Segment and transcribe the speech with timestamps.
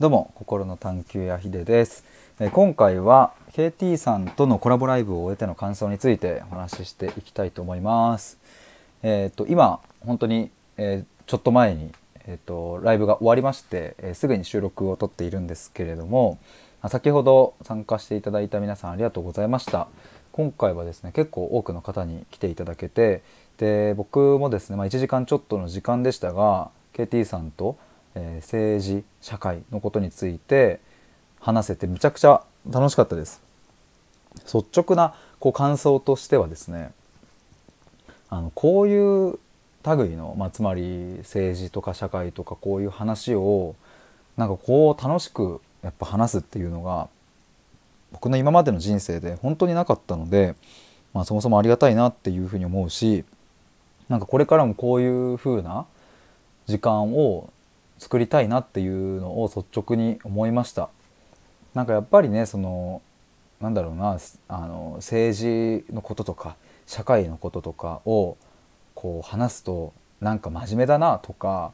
[0.00, 2.04] どうも心の探求やひでです、
[2.40, 8.36] えー今回は KT さんとのコラボライブを終えての感想についてお話ししていきたいと思います。
[9.04, 11.92] えっ、と今本当に、えーちょっと前に
[12.26, 16.38] えー、とライブが終わりまして、えすぐに収録を撮っているんですけれども
[16.88, 19.86] 先ほど参加していただいた皆さんありがとうございました。
[20.32, 23.22] 今回はですね結構多くの方に来ていただけて
[23.58, 27.76] で僕もですね、まあ、1時間ちょっとの時間でしたが KT さんと、
[28.14, 30.80] えー政治社会のことについて
[31.40, 33.42] 話せてむちゃくちゃ楽しかったです。
[34.42, 36.92] 率直なこう感想としてはですね
[38.30, 39.38] あのこういう
[39.84, 43.76] 類の、まあ、つまり政治とか社会とかこういう話を
[44.36, 47.08] なんかこう楽しくやっぱ話すっていうのが
[48.12, 50.54] 僕の今までの人生で本当になかったので、
[51.12, 53.24] まあ、そもそもありがたいなっていうふうに思うし
[54.08, 55.86] なんかこれからもこういう風な
[56.66, 57.50] 時間を
[57.98, 60.90] 作りたいなっていうのを率直に思いました。
[61.74, 63.02] なんかやっぱりねその
[63.60, 68.36] なんだろうなあの政治のこととか社会のこととかを
[68.94, 71.72] こう話すとなんか真面目だなとか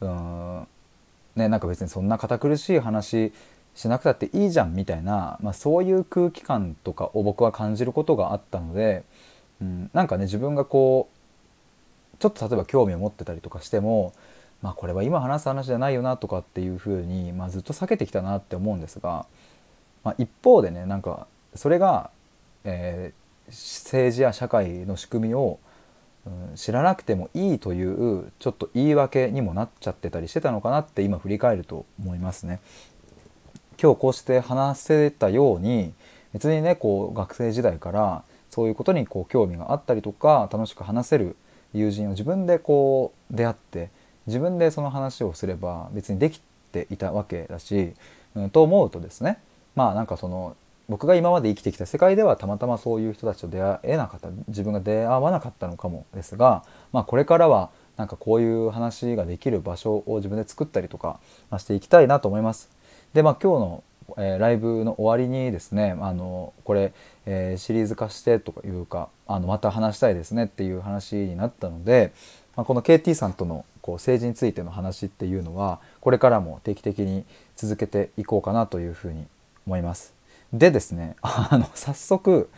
[0.00, 0.66] うん
[1.36, 3.32] ねなんか別にそんな堅苦しい話
[3.74, 9.04] しなくたっていいじゃんみたいな、まあ、そういう空気感とかを僕は感じることがあったので、
[9.60, 14.12] うん、なんかね自分がこうちょっと例えば興味を持ってたりとかしても
[14.64, 19.26] まあこれは今話す話じゃないよなとかっていうふうに、まあ、ずっと避けてきたなって思うんですが、
[20.02, 22.10] まあ、一方でねなんかそれが、
[22.64, 25.58] えー政治や社会の仕組みを、
[26.26, 32.60] うん知らなくてもいいというちょっと言い訳にもなっちゃってたりしてたのかなって今振り返ると思いますね。
[33.78, 35.92] 今日こうして話せたように
[36.32, 41.36] 別にねこう学生時代からそういうことにこう興味があったりとか楽しく話せる
[41.74, 43.90] 友人を自分でこう出会って
[44.26, 46.40] 自分でその話をすれば別にでき
[46.72, 47.92] ていたわけだし、
[48.34, 49.38] うん、と思うとですね
[49.74, 50.56] まあなんかその
[50.88, 56.62] 僕が今まで生きてきた世界ではたまたまそういう人たちと出会えなかった自分が出会わなかったのかもですが、
[56.92, 61.20] まあ、これからはなんかこういう話ができる場所を自分で作ったりとか
[61.58, 62.68] していきたいなと思います。
[63.14, 63.84] でまあ今日の、
[64.18, 66.92] えーライブの終わりにですねあのこれ、
[67.24, 72.12] えーシリーズ化してとかいうかあのまた話したいですねっていう話になったので、
[72.56, 77.24] まあ、この KT さんとのこう政治についての話っていうのはこれからも定期的に
[77.56, 79.26] 続けていこうかなというふうに
[79.66, 80.14] 思います。
[80.52, 82.48] でですね あの早速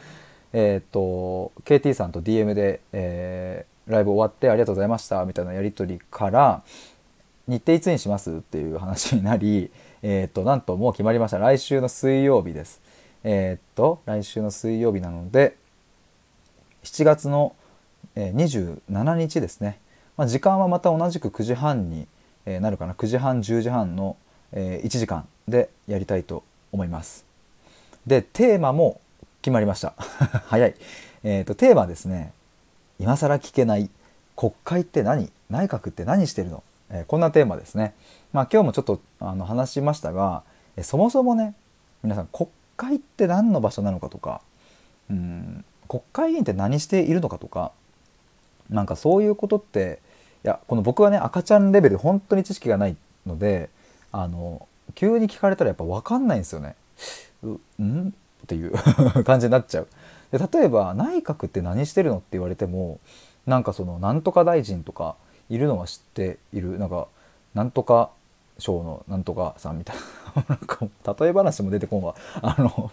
[0.52, 6.64] えっ、と KT さんと DM で、えーライブ終わってありがとうございましたみたいなやり取りから
[7.46, 9.70] 日程いつにしますっていう話になり、
[10.02, 11.38] えーっとなんともう決まりました。
[11.38, 12.80] 来週の水曜日です。
[13.22, 15.56] えーと来週の水曜日なので
[16.82, 17.54] 7月の、
[18.16, 19.78] 27日ですね、
[20.16, 22.06] まあ、時間はまた同じく9時半に、
[22.46, 22.94] えなるかな。
[22.94, 24.16] 9時半10時半の、
[24.52, 27.24] え1時間でやりたいと思います。
[28.06, 29.00] でテーマも
[29.42, 29.94] 決まりました。
[30.46, 30.74] 早い。
[31.24, 32.32] えーっとテーマはですね
[32.98, 33.90] 今更聞けない。
[34.36, 35.32] 国会って何？
[35.50, 37.94] 内閣って何してるの、えーこんなテーマですね。
[38.32, 40.42] まあ今日もちょっとあの話しましたが、
[40.76, 41.54] えそもそもね
[42.02, 44.40] 皆さん国会って何の場所なのかとか
[45.10, 47.72] うん国会議員って何しているのかとか
[48.70, 50.00] なんかそういうことって
[50.48, 52.96] やこの僕はね赤ちゃんレベル本当に知識がない
[53.26, 53.68] ので
[54.12, 56.74] あの急に聞かれたらやっぱ分かんないんですよね。
[57.42, 58.14] うん？
[58.44, 58.72] っていう
[59.24, 59.88] 感じになっちゃう。
[60.30, 62.98] で例えば内閣って何してるのって言われても
[63.46, 65.16] なんかそのなんとか大臣とか
[65.48, 67.06] いるのは知っているなんか
[67.54, 68.10] なんとか
[68.58, 69.96] 省のなんとかさんみたい
[70.34, 70.86] な なんか
[71.20, 72.90] 例え話も出てこんわあの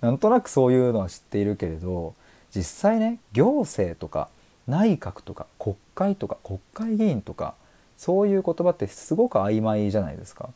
[0.00, 2.14] なんとなくそういうのは知っているけれど
[2.54, 4.28] 実際ね行政とか
[4.66, 7.54] 内閣とか国会とか国会議員とか
[7.96, 10.50] そういう言葉ってすごく曖昧じゃないですか。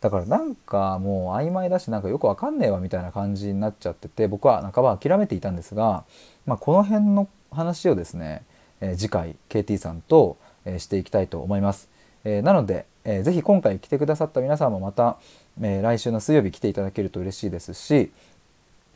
[0.00, 6.04] だからなんかもう曖昧だしなんかよくわかんねえわみたいな感じになっちゃってて僕は半ば諦めていたんですが、
[6.44, 8.42] まあ、この辺の話をですね、
[8.80, 11.88] えー次回 KT さんと、えーしていきたいと思います。
[12.24, 15.16] えーなので、えーぜひ今回来てくださった皆さんもまた、
[15.60, 18.12] えー来週の水曜日来ていただけると嬉しいですし、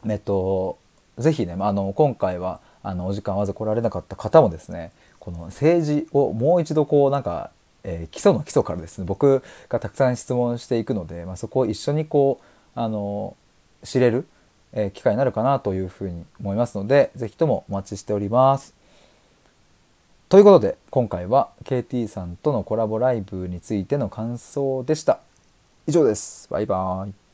[0.06, 0.78] えっと、
[1.18, 7.50] ぜひね、あの今回はあのお時間わざ来られなかった方もですねこの政治をもう一度こうなんか、
[7.84, 12.40] えー基礎の基礎からですね僕がたくさん質問していくので、まあ、そこを一緒にこ
[12.76, 13.36] うあの
[13.84, 14.26] 知れる、
[14.72, 18.74] えー機会になるかなというふうに思いますのでぜひともお待ちしております。
[20.28, 25.18] ということで今回は KT さんとのコラボライブについての感想でした。
[25.86, 26.48] 以上です。
[26.50, 27.29] バイバーイ。